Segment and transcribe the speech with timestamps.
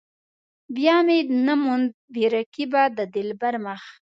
[0.75, 3.81] بیا مې نه موند بې رقيبه د دلبر مخ.